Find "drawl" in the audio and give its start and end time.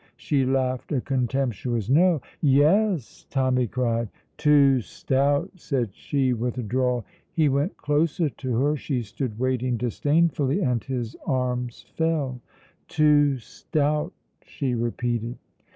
6.63-7.05